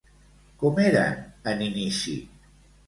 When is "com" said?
0.63-0.81